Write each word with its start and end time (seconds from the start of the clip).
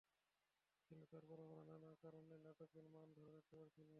কিন্তু 0.87 1.05
তারপরও 1.13 1.43
আমরা 1.45 1.61
নানা 1.69 1.89
কারণে 2.03 2.35
নাটকের 2.45 2.85
মান 2.93 3.07
ধরে 3.17 3.31
রাখতে 3.31 3.55
পারছি 3.59 3.79
না। 3.79 3.89